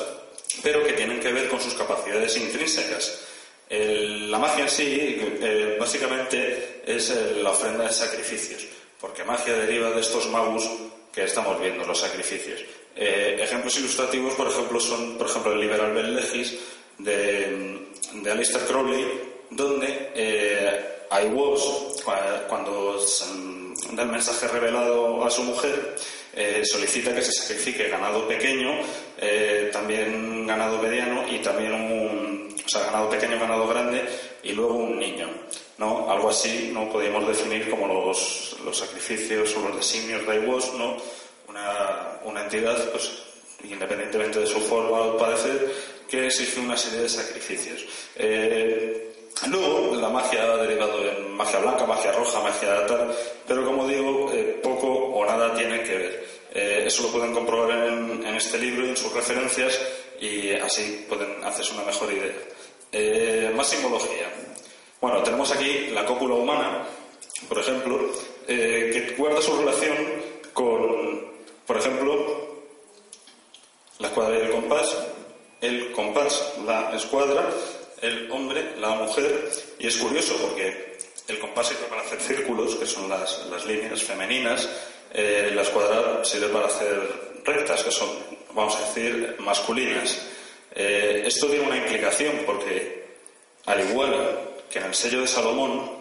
pero 0.63 0.83
que 0.83 0.93
tienen 0.93 1.19
que 1.19 1.31
ver 1.31 1.49
con 1.49 1.59
sus 1.59 1.73
capacidades 1.73 2.35
intrínsecas 2.37 3.28
la 3.69 4.39
magia 4.39 4.63
en 4.63 4.69
sí, 4.69 5.17
eh, 5.41 5.77
básicamente, 5.79 6.81
es 6.85 7.13
la 7.41 7.51
ofrenda 7.51 7.85
de 7.85 7.93
sacrificios, 7.93 8.65
porque 8.99 9.23
magia 9.23 9.53
deriva 9.53 9.91
de 9.91 10.01
estos 10.01 10.27
magos 10.29 10.69
que 11.13 11.23
estamos 11.25 11.59
viendo, 11.59 11.85
los 11.85 11.99
sacrificios. 11.99 12.61
Eh, 12.95 13.37
ejemplos 13.41 13.77
ilustrativos, 13.77 14.33
por 14.33 14.47
ejemplo, 14.47 14.79
son, 14.79 15.17
por 15.17 15.27
ejemplo, 15.27 15.53
el 15.53 15.61
Liberal 15.61 15.93
Bell 15.93 16.15
Legis 16.15 16.57
de, 16.97 17.87
de 18.13 18.31
Alistair 18.31 18.65
Crowley, 18.65 19.05
donde 19.49 20.11
eh, 20.15 21.05
Iwas, 21.23 22.03
cuando 22.47 22.99
da 23.93 24.03
el 24.03 24.09
mensaje 24.09 24.47
revelado 24.47 25.23
a 25.23 25.31
su 25.31 25.43
mujer, 25.43 25.95
eh, 26.33 26.61
solicita 26.63 27.15
que 27.15 27.21
se 27.21 27.31
sacrifique 27.31 27.87
ganado 27.87 28.27
pequeño, 28.27 28.81
también 29.71 30.45
ganado 30.45 30.77
mediano 30.79 31.27
y 31.27 31.39
también 31.39 31.73
un 31.73 32.48
o 32.69 32.71
sea, 32.71 32.85
ganado 32.85 33.09
pequeño, 33.09 33.39
ganado 33.39 33.67
grande 33.67 34.07
y 34.43 34.51
luego 34.51 34.75
un 34.75 34.99
niño. 34.99 35.27
¿no? 35.79 36.07
Algo 36.07 36.29
así 36.29 36.69
no 36.71 36.87
podríamos 36.91 37.27
definir 37.27 37.67
como 37.67 37.87
los, 37.87 38.55
los 38.63 38.77
sacrificios 38.77 39.55
o 39.57 39.69
los 39.69 39.77
designios 39.77 40.27
de 40.27 40.35
IWOS, 40.35 40.73
¿no? 40.75 40.97
Una, 41.47 42.19
una, 42.25 42.43
entidad, 42.43 42.77
pues, 42.91 43.23
independientemente 43.63 44.41
de 44.41 44.45
su 44.45 44.59
forma 44.59 44.99
o 44.99 45.17
padecer, 45.17 45.73
que 46.07 46.27
exige 46.27 46.59
una 46.59 46.77
serie 46.77 46.99
de 46.99 47.09
sacrificios. 47.09 47.85
Eh, 48.15 49.15
luego, 49.47 49.95
la 49.95 50.09
magia 50.09 50.43
ha 50.43 50.57
derivado 50.57 51.03
en 51.09 51.35
magia 51.35 51.57
blanca, 51.61 51.87
magia 51.87 52.11
roja, 52.11 52.39
magia 52.41 52.85
tal, 52.85 53.15
pero 53.47 53.65
como 53.65 53.87
digo, 53.87 54.31
eh, 54.31 54.59
poco 54.61 54.87
o 54.87 55.25
nada 55.25 55.55
tiene 55.55 55.81
que 55.81 55.97
ver. 55.97 56.38
Eh, 56.53 56.83
eso 56.87 57.03
lo 57.03 57.09
pueden 57.09 57.33
comprobar 57.33 57.71
en, 57.71 58.25
este 58.35 58.57
libro 58.57 58.85
y 58.85 58.89
en 58.89 58.97
sus 58.97 59.13
referencias 59.13 59.79
y 60.19 60.51
así 60.53 61.05
pueden 61.07 61.43
hacerse 61.43 61.73
una 61.73 61.83
mejor 61.83 62.11
idea. 62.11 62.35
Eh, 62.91 63.51
más 63.55 63.67
simbología. 63.67 64.27
Bueno, 64.99 65.21
tenemos 65.21 65.51
aquí 65.51 65.87
la 65.93 66.05
cópula 66.05 66.35
humana, 66.35 66.85
por 67.47 67.59
ejemplo, 67.59 68.11
eh, 68.47 68.89
que 68.91 69.15
guarda 69.15 69.41
su 69.41 69.57
relación 69.57 69.95
con, 70.53 71.31
por 71.65 71.77
ejemplo, 71.77 72.65
la 73.99 74.07
escuadra 74.07 74.37
y 74.37 74.41
el 74.41 74.51
compás, 74.51 74.97
el 75.61 75.91
compás, 75.91 76.53
la 76.65 76.95
escuadra, 76.95 77.49
el 78.01 78.29
hombre, 78.31 78.75
la 78.79 78.89
mujer, 78.89 79.51
y 79.77 79.87
es 79.87 79.97
curioso 79.97 80.35
porque 80.41 80.97
el 81.27 81.39
compás 81.39 81.67
sirve 81.67 81.83
para 81.83 82.01
hacer 82.01 82.19
círculos, 82.19 82.75
que 82.75 82.85
son 82.87 83.07
las 83.07 83.65
líneas 83.67 84.01
femeninas, 84.01 84.67
eh, 85.11 85.51
la 85.53 85.61
escuadra 85.61 86.23
sirve 86.23 86.49
para 86.49 86.67
hacer 86.67 86.99
rectas, 87.43 87.83
que 87.83 87.91
son, 87.91 88.09
vamos 88.53 88.75
a 88.75 88.81
decir, 88.81 89.35
masculinas. 89.39 90.27
Eh, 90.73 91.23
esto 91.25 91.47
tiene 91.47 91.65
una 91.65 91.77
implicación 91.77 92.43
porque, 92.45 93.07
al 93.65 93.89
igual 93.89 94.39
que 94.69 94.79
en 94.79 94.85
el 94.85 94.93
sello 94.93 95.21
de 95.21 95.27
Salomón, 95.27 95.99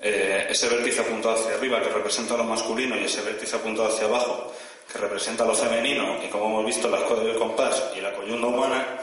eh, 0.00 0.46
ese 0.50 0.68
vértice 0.68 1.00
apuntado 1.00 1.36
hacia 1.36 1.54
arriba 1.54 1.82
que 1.82 1.88
representa 1.88 2.36
lo 2.36 2.44
masculino 2.44 2.98
y 2.98 3.04
ese 3.04 3.22
vértice 3.22 3.56
apuntado 3.56 3.88
hacia 3.88 4.06
abajo 4.06 4.52
que 4.92 4.98
representa 4.98 5.44
lo 5.44 5.54
femenino 5.54 6.22
y 6.22 6.28
como 6.28 6.46
hemos 6.46 6.66
visto 6.66 6.88
la 6.88 6.98
escuadra 6.98 7.24
del 7.24 7.38
compás 7.38 7.82
y 7.96 8.00
la 8.00 8.12
coyunda 8.12 8.46
humana, 8.46 8.98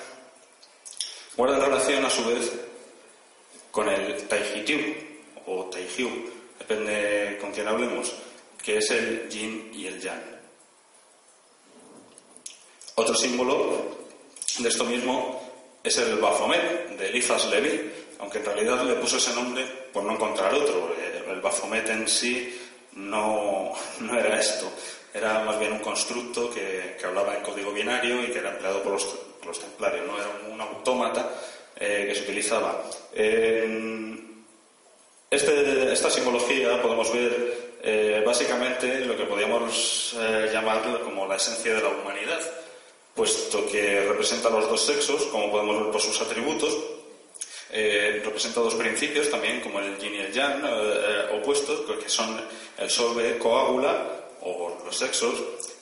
guardan 1.35 1.61
relación 1.61 2.05
a 2.05 2.09
su 2.09 2.25
vez 2.25 2.51
con 3.71 3.89
el 3.89 4.27
Taijitiu 4.27 4.79
o 5.47 5.65
Taijiu, 5.65 6.09
depende 6.59 7.37
con 7.41 7.51
quién 7.51 7.67
hablemos, 7.67 8.13
que 8.63 8.77
es 8.77 8.89
el 8.91 9.29
yin 9.29 9.71
y 9.73 9.87
el 9.87 9.99
yang. 9.99 10.23
Otro 12.95 13.13
símbolo 13.13 13.97
de 14.59 14.69
esto 14.69 14.85
mismo 14.85 15.41
es 15.83 15.97
el 15.97 16.15
Baphomet 16.17 16.97
de 16.97 17.09
Eliphas 17.09 17.47
Levi, 17.47 17.91
aunque 18.19 18.37
en 18.37 18.45
realidad 18.45 18.83
le 18.83 18.93
puso 18.95 19.17
ese 19.17 19.33
nombre 19.33 19.65
por 19.91 20.03
no 20.03 20.13
encontrar 20.13 20.53
otro. 20.53 20.95
El 21.27 21.41
Baphomet 21.41 21.89
en 21.89 22.07
sí 22.07 22.57
no, 22.93 23.73
no 23.99 24.19
era 24.19 24.39
esto, 24.39 24.71
era 25.13 25.43
más 25.43 25.59
bien 25.59 25.73
un 25.73 25.79
constructo 25.79 26.49
que, 26.49 26.95
hablaba 27.03 27.35
en 27.35 27.43
código 27.43 27.73
binario 27.73 28.23
y 28.23 28.27
que 28.27 28.39
era 28.39 28.51
empleado 28.51 28.81
por 28.81 28.93
los, 28.93 29.15
los 29.45 29.59
templarios, 29.59 30.07
no 30.07 30.17
era 30.17 30.29
un 30.49 30.61
autómata 30.61 31.29
eh, 31.75 32.05
que 32.07 32.15
se 32.15 32.21
utilizaba. 32.21 32.83
Este, 35.29 35.91
esta 35.91 36.09
simbología 36.11 36.79
podemos 36.81 37.11
ver 37.11 37.62
eh, 37.83 38.23
básicamente 38.25 39.01
lo 39.01 39.15
que 39.15 39.25
podríamos 39.25 40.15
eh, 40.19 40.49
llamar 40.51 40.81
como 41.03 41.27
la 41.27 41.35
esencia 41.35 41.75
de 41.75 41.81
la 41.81 41.89
humanidad 41.89 42.39
puesto 43.15 43.65
que 43.67 44.05
representa 44.07 44.49
los 44.49 44.67
dos 44.69 44.81
sexos, 44.81 45.23
como 45.25 45.51
podemos 45.51 45.81
ver 45.81 45.91
por 45.91 46.01
sus 46.01 46.19
atributos. 46.21 46.75
Eh, 47.75 48.21
representa 48.23 48.59
dos 48.59 48.75
principios 48.75 49.29
también, 49.29 49.61
como 49.61 49.79
el 49.79 49.97
yin 49.97 50.13
y 50.13 50.19
el 50.19 50.31
yang, 50.31 50.63
eh, 50.63 51.39
opuestos, 51.39 51.81
que 52.01 52.09
son 52.09 52.39
el 52.77 52.89
solve 52.89 53.37
coágula, 53.37 54.27
o 54.41 54.77
los 54.85 54.95
sexos. 54.95 55.41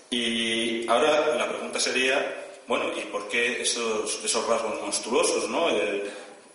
Y 0.09 0.87
ahora 0.87 1.35
la 1.35 1.47
pregunta 1.49 1.79
sería, 1.79 2.59
bueno, 2.67 2.85
¿y 2.95 3.01
por 3.05 3.27
qué 3.27 3.61
esos, 3.61 4.23
esos 4.23 4.47
rasgos 4.47 4.81
monstruosos, 4.81 5.49
no? 5.49 5.67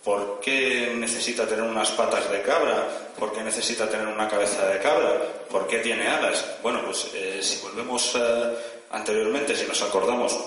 ¿Por 0.03 0.39
qué 0.39 0.93
necesita 0.95 1.45
tener 1.45 1.63
unas 1.63 1.91
patas 1.91 2.29
de 2.31 2.41
cabra? 2.41 2.87
¿Por 3.17 3.33
qué 3.33 3.43
necesita 3.43 3.89
tener 3.89 4.07
una 4.07 4.27
cabeza 4.27 4.67
de 4.67 4.79
cabra? 4.79 5.21
¿Por 5.49 5.67
qué 5.67 5.79
tiene 5.79 6.07
alas? 6.07 6.45
Bueno, 6.63 6.81
pues 6.85 7.09
si 7.41 7.61
volvemos 7.61 8.17
anteriormente, 8.91 9.55
si 9.55 9.65
nos 9.65 9.81
acordamos 9.81 10.37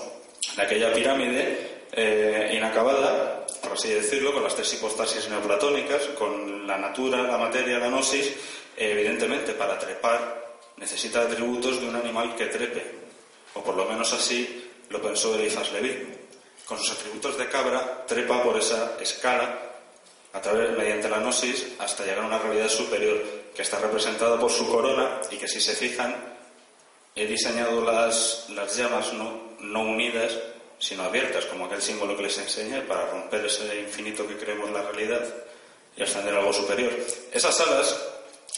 de 0.55 0.61
aquella 0.63 0.91
pirámide 0.93 1.81
eh, 1.91 2.53
inacabada, 2.55 3.45
por 3.61 3.73
así 3.73 3.89
decirlo, 3.89 4.33
con 4.33 4.43
las 4.43 4.55
tres 4.55 4.73
hipostasis 4.73 5.29
neoplatónicas, 5.29 6.03
con 6.17 6.65
la 6.65 6.77
natura, 6.77 7.21
la 7.21 7.37
materia, 7.37 7.79
la 7.79 7.89
gnosis, 7.89 8.33
evidentemente 8.77 9.53
para 9.53 9.77
trepar 9.77 10.41
necesita 10.77 11.21
atributos 11.21 11.79
de 11.79 11.87
un 11.87 11.95
animal 11.95 12.35
que 12.35 12.47
trepe, 12.47 12.83
o 13.53 13.63
por 13.63 13.75
lo 13.75 13.85
menos 13.85 14.11
así 14.13 14.71
lo 14.89 15.01
pensó 15.01 15.35
Elizas 15.35 15.71
Leví. 15.73 16.20
Con 16.65 16.77
sus 16.77 16.91
atributos 16.91 17.37
de 17.37 17.47
cabra 17.49 18.05
trepa 18.05 18.43
por 18.43 18.57
esa 18.57 18.97
escala 18.99 19.59
a 20.33 20.41
través 20.41 20.77
mediante 20.77 21.09
la 21.09 21.19
gnosis 21.19 21.67
hasta 21.79 22.05
llegar 22.05 22.23
a 22.23 22.27
una 22.27 22.39
realidad 22.39 22.69
superior 22.69 23.21
que 23.53 23.61
está 23.61 23.79
representada 23.79 24.39
por 24.39 24.51
su 24.51 24.69
corona 24.69 25.19
y 25.29 25.37
que 25.37 25.47
si 25.47 25.59
se 25.59 25.75
fijan 25.75 26.15
he 27.13 27.25
diseñado 27.25 27.81
las, 27.81 28.47
las 28.49 28.77
llamas 28.77 29.11
no 29.13 29.51
no 29.61 29.81
unidas, 29.81 30.37
sino 30.79 31.03
abiertas, 31.03 31.45
como 31.45 31.65
aquel 31.65 31.81
símbolo 31.81 32.15
que 32.15 32.23
les 32.23 32.37
enseñé, 32.37 32.81
para 32.81 33.05
romper 33.05 33.45
ese 33.45 33.79
infinito 33.79 34.27
que 34.27 34.37
creemos 34.37 34.69
la 34.71 34.81
realidad 34.81 35.21
y 35.95 36.03
ascender 36.03 36.33
a 36.33 36.39
algo 36.39 36.53
superior. 36.53 36.91
Esas 37.31 37.59
alas 37.61 37.95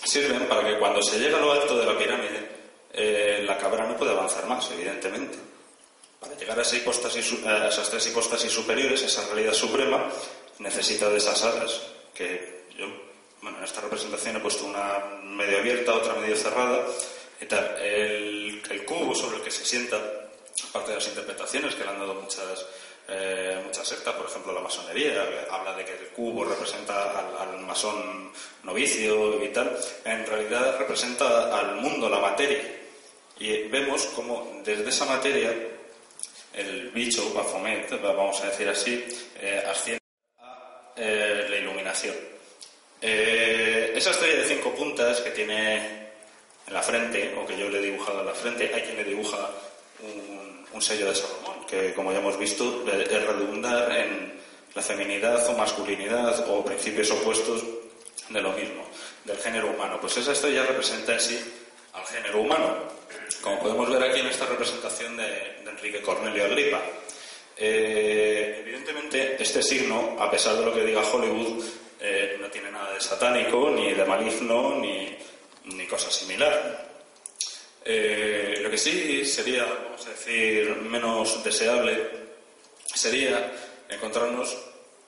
sirven 0.03 0.47
para 0.47 0.65
que 0.65 0.79
cuando 0.79 1.01
se 1.01 1.19
llega 1.19 1.37
a 1.37 1.41
lo 1.41 1.51
alto 1.51 1.77
de 1.77 1.85
la 1.85 1.97
pirámide, 1.97 2.49
eh, 2.93 3.43
la 3.45 3.57
cabra 3.57 3.85
no 3.85 3.97
puede 3.97 4.11
avanzar 4.11 4.45
más, 4.47 4.69
evidentemente. 4.71 5.37
Para 6.23 6.35
llegar 6.35 6.57
a, 6.57 6.61
esas 6.63 7.89
tres 7.89 8.07
hipostasis 8.07 8.51
superiores, 8.51 9.01
esa 9.03 9.25
realidad 9.27 9.53
suprema, 9.53 10.09
necesita 10.59 11.09
de 11.09 11.17
esas 11.17 11.43
alas, 11.43 11.81
que 12.13 12.65
yo, 12.77 12.87
bueno, 13.41 13.57
en 13.57 13.63
esta 13.63 13.81
representación 13.81 14.37
he 14.37 14.39
puesto 14.39 14.65
una 14.65 14.99
medio 15.23 15.59
abierta, 15.59 15.93
otra 15.93 16.15
medio 16.15 16.35
cerrada, 16.35 16.85
y 17.41 17.45
tal. 17.45 17.77
el 17.81 18.85
cubo 18.85 19.13
sobre 19.13 19.37
el 19.37 19.43
que 19.43 19.51
se 19.51 19.65
sienta 19.65 19.99
aparte 20.69 20.89
de 20.89 20.95
las 20.97 21.07
interpretaciones 21.07 21.75
que 21.75 21.83
le 21.83 21.89
han 21.89 21.99
dado 21.99 22.15
muchas, 22.15 22.65
eh, 23.07 23.63
esta 23.69 23.83
secta, 23.83 24.15
por 24.15 24.27
ejemplo 24.27 24.53
la 24.53 24.61
masonería, 24.61 25.45
habla 25.51 25.75
de 25.75 25.85
que 25.85 25.93
el 25.93 26.07
cubo 26.09 26.45
representa 26.45 27.19
al, 27.41 27.59
masón 27.59 28.31
novicio 28.63 29.43
y 29.43 29.49
tal, 29.49 29.77
en 30.05 30.25
realidad 30.25 30.77
representa 30.77 31.57
al 31.57 31.75
mundo, 31.75 32.09
la 32.09 32.19
materia. 32.19 32.61
Y 33.39 33.67
vemos 33.67 34.05
como 34.15 34.61
desde 34.63 34.89
esa 34.89 35.05
materia 35.05 35.51
el 36.53 36.89
bicho, 36.91 37.33
Baphomet, 37.33 37.89
vamos 38.01 38.39
a 38.41 38.47
decir 38.47 38.69
así, 38.69 39.05
eh, 39.41 39.63
asciende 39.67 40.01
a 40.39 40.93
eh, 40.95 41.47
la 41.49 41.57
iluminación. 41.57 42.15
Eh, 43.01 43.91
esa 43.95 44.11
estrella 44.11 44.41
de 44.41 44.47
cinco 44.47 44.73
puntas 44.73 45.19
que 45.21 45.31
tiene 45.31 45.77
en 46.65 46.73
la 46.73 46.81
frente, 46.81 47.35
o 47.37 47.45
que 47.45 47.57
yo 47.57 47.69
le 47.69 47.79
he 47.79 47.81
dibujado 47.81 48.21
en 48.21 48.27
la 48.27 48.33
frente, 48.33 48.71
hay 48.73 48.81
quien 48.83 48.97
le 48.97 49.03
dibuja 49.03 49.49
un, 50.01 50.81
sello 50.81 51.07
de 51.07 51.15
Salomón, 51.15 51.65
que 51.65 51.93
como 51.93 52.11
ya 52.11 52.19
hemos 52.19 52.37
visto 52.37 52.83
es 52.91 53.25
redundar 53.25 53.89
en 53.95 54.33
la 54.75 54.81
feminidad 54.81 55.47
o 55.47 55.53
masculinidad 55.53 56.49
o 56.49 56.65
principios 56.65 57.09
opuestos 57.11 57.63
de 58.27 58.41
lo 58.41 58.51
mismo, 58.51 58.83
del 59.23 59.37
género 59.37 59.69
humano. 59.69 59.97
Pues 60.01 60.17
esa 60.17 60.33
estrella 60.33 60.65
representa 60.65 61.13
en 61.13 61.19
sí 61.21 61.39
al 61.93 62.05
género 62.05 62.41
humano, 62.41 62.75
como 63.41 63.59
podemos 63.59 63.89
ver 63.89 64.03
aquí 64.03 64.19
en 64.19 64.27
esta 64.27 64.45
representación 64.45 65.17
de, 65.17 65.53
Enrique 65.67 66.01
Cornelio 66.01 66.45
Agripa. 66.45 66.81
Eh, 67.57 68.59
evidentemente, 68.61 69.35
este 69.39 69.61
signo, 69.61 70.15
a 70.19 70.29
pesar 70.31 70.55
de 70.55 70.65
lo 70.65 70.73
que 70.73 70.85
diga 70.85 71.01
Hollywood, 71.01 71.63
eh, 71.99 72.37
no 72.39 72.47
tiene 72.47 72.71
nada 72.71 72.93
de 72.93 73.01
satánico, 73.01 73.69
ni 73.71 73.93
de 73.93 74.05
maligno, 74.05 74.75
ni, 74.79 75.17
ni 75.65 75.87
cosa 75.87 76.09
similar. 76.11 76.93
Eh, 77.83 78.59
lo 78.61 78.69
que 78.69 78.77
sí 78.77 79.25
sería, 79.25 79.65
vamos 79.65 80.05
a 80.07 80.11
decir, 80.11 80.75
menos 80.77 81.43
deseable 81.43 82.07
sería 82.85 83.51
encontrarnos 83.89 84.55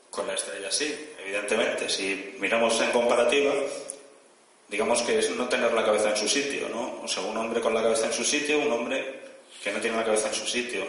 con 0.09 0.27
la 0.27 0.33
estrella 0.33 0.67
así. 0.67 1.13
Evidentemente, 1.23 1.89
si 1.89 2.35
miramos 2.39 2.79
en 2.81 2.91
comparativa, 2.91 3.53
digamos 4.67 5.01
que 5.03 5.19
es 5.19 5.29
no 5.31 5.47
tener 5.47 5.71
la 5.73 5.85
cabeza 5.85 6.09
en 6.09 6.17
su 6.17 6.27
sitio, 6.27 6.69
¿no? 6.69 7.01
O 7.03 7.07
sea, 7.07 7.23
un 7.23 7.37
hombre 7.37 7.61
con 7.61 7.73
la 7.73 7.83
cabeza 7.83 8.07
en 8.07 8.13
su 8.13 8.23
sitio, 8.23 8.59
un 8.59 8.71
hombre 8.71 9.21
que 9.63 9.71
no 9.71 9.79
tiene 9.79 9.97
la 9.97 10.05
cabeza 10.05 10.29
en 10.29 10.35
su 10.35 10.45
sitio. 10.45 10.85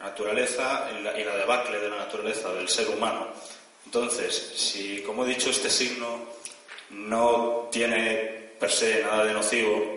Naturaleza 0.00 0.88
y 0.98 1.02
la, 1.02 1.18
y 1.18 1.24
la 1.24 1.36
debacle 1.36 1.78
de 1.78 1.88
la 1.88 1.96
naturaleza, 1.96 2.52
del 2.52 2.68
ser 2.68 2.88
humano. 2.88 3.28
Entonces, 3.84 4.52
si, 4.56 5.02
como 5.02 5.24
he 5.24 5.28
dicho, 5.28 5.50
este 5.50 5.70
signo 5.70 6.20
no 6.90 7.68
tiene 7.70 8.52
per 8.58 8.70
se 8.70 9.02
nada 9.02 9.24
de 9.24 9.32
nocivo, 9.32 9.96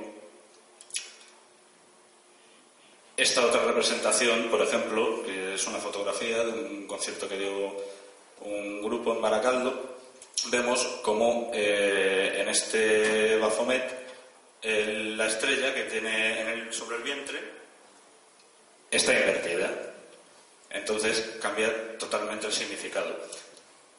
esta 3.19 3.45
otra 3.45 3.63
representación, 3.63 4.47
por 4.49 4.61
ejemplo, 4.61 5.23
que 5.23 5.55
es 5.55 5.67
una 5.67 5.77
fotografía 5.79 6.43
de 6.43 6.51
un 6.51 6.87
concierto 6.87 7.27
que 7.27 7.37
dio 7.37 7.75
un 8.41 8.81
grupo 8.81 9.13
en 9.13 9.21
Baracaldo, 9.21 9.98
vemos 10.47 10.84
como 11.04 11.52
eh, 11.54 12.38
en 12.39 12.49
este 12.49 13.38
Bafomet 13.38 13.99
la 14.62 15.28
estrella 15.28 15.73
que 15.73 15.84
tiene 15.84 16.67
sobre 16.71 16.97
el 16.97 17.04
vientre 17.04 17.39
está 18.91 19.13
invertida. 19.13 19.71
Entonces 20.69 21.38
cambia 21.41 21.97
totalmente 21.97 22.47
el 22.47 22.54
significado. 22.54 23.15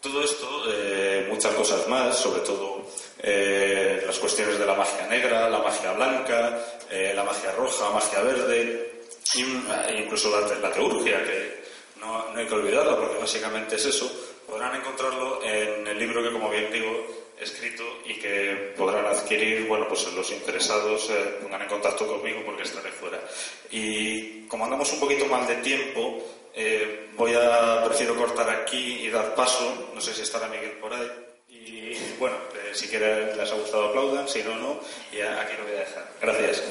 Todo 0.00 0.22
esto, 0.22 0.64
eh, 0.68 1.26
muchas 1.28 1.54
cosas 1.54 1.86
más, 1.88 2.16
sobre 2.16 2.40
todo 2.40 2.86
eh, 3.22 4.02
las 4.06 4.18
cuestiones 4.18 4.58
de 4.58 4.66
la 4.66 4.74
magia 4.74 5.06
negra, 5.06 5.48
la 5.48 5.58
magia 5.58 5.92
blanca, 5.92 6.58
la 6.90 7.24
magia 7.24 7.52
roja, 7.52 7.90
magia 7.90 8.20
verde, 8.20 9.02
incluso 9.96 10.30
la, 10.30 10.54
la 10.56 10.72
teurgia, 10.72 11.22
que 11.24 11.64
no, 12.00 12.32
no 12.32 12.38
hay 12.38 12.46
que 12.46 12.54
olvidarla 12.54 12.96
porque 12.96 13.18
básicamente 13.18 13.76
es 13.76 13.86
eso, 13.86 14.29
podrán 14.50 14.74
encontrarlo 14.74 15.42
en 15.44 15.86
el 15.86 15.98
libro 15.98 16.22
que, 16.22 16.32
como 16.32 16.50
bien 16.50 16.70
digo, 16.72 17.06
he 17.38 17.44
escrito 17.44 17.84
y 18.04 18.14
que 18.14 18.74
podrán 18.76 19.06
adquirir, 19.06 19.66
bueno, 19.66 19.86
pues 19.88 20.12
los 20.12 20.30
interesados 20.30 21.08
eh, 21.10 21.38
pongan 21.42 21.62
en 21.62 21.68
contacto 21.68 22.06
conmigo 22.06 22.42
porque 22.44 22.64
estaré 22.64 22.90
fuera. 22.90 23.20
Y 23.70 24.46
como 24.46 24.64
andamos 24.64 24.92
un 24.92 25.00
poquito 25.00 25.26
mal 25.26 25.46
de 25.46 25.56
tiempo, 25.56 26.18
eh, 26.54 27.10
voy 27.16 27.32
a, 27.34 27.82
prefiero 27.84 28.16
cortar 28.16 28.50
aquí 28.50 29.06
y 29.06 29.10
dar 29.10 29.34
paso, 29.34 29.90
no 29.94 30.00
sé 30.00 30.12
si 30.12 30.22
estará 30.22 30.48
Miguel 30.48 30.72
por 30.72 30.92
ahí. 30.92 31.10
Y 31.48 31.96
bueno, 32.18 32.36
eh, 32.54 32.72
si 32.74 32.88
quieren 32.88 33.36
les 33.36 33.50
ha 33.50 33.54
gustado 33.54 33.88
aplaudan, 33.88 34.28
si 34.28 34.42
no, 34.42 34.56
no, 34.56 34.80
y 35.12 35.20
aquí 35.20 35.54
lo 35.56 35.64
voy 35.64 35.76
a 35.76 35.80
dejar. 35.80 36.12
Gracias. 36.20 36.62